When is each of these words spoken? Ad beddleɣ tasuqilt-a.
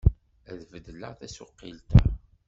Ad 0.51 0.59
beddleɣ 0.71 1.13
tasuqilt-a. 1.19 2.01